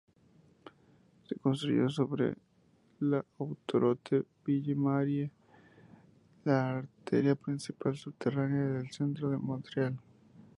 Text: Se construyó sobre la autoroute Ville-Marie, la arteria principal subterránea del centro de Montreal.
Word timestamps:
Se 1.29 1.35
construyó 1.35 1.87
sobre 1.89 2.35
la 3.01 3.23
autoroute 3.37 4.23
Ville-Marie, 4.43 5.29
la 6.43 6.79
arteria 6.79 7.35
principal 7.35 7.95
subterránea 7.95 8.65
del 8.65 8.89
centro 8.89 9.29
de 9.29 9.37
Montreal. 9.37 9.99